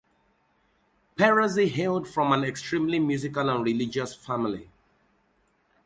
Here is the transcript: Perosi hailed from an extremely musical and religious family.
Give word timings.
Perosi 1.15 1.67
hailed 1.69 2.07
from 2.07 2.31
an 2.31 2.43
extremely 2.43 2.97
musical 2.97 3.47
and 3.49 3.63
religious 3.63 4.15
family. 4.15 4.67